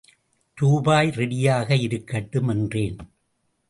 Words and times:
ரூபாய் 0.57 1.09
ரெடியாக 1.09 1.81
இருக்கட்டும் 1.81 2.47
என்றேன். 2.47 2.97